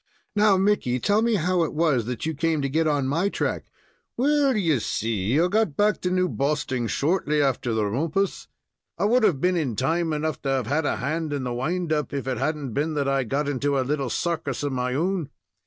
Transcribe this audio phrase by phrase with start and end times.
[0.35, 3.65] "Now, Mickey, tell me how it was that you came to get on my track."
[4.17, 8.47] "Well, you see, I got back to New Bosting shortly after the rumpus.
[8.97, 11.93] I would have been in time enough to have had a hand in the wind
[11.93, 15.29] up, if it hadn't been that I got into a little circus of my own.